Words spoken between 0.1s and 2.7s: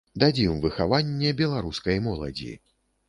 Дадзім выхаванне беларускай моладзі.